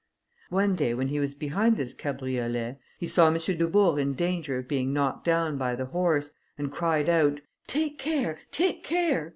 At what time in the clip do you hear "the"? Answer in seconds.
5.75-5.85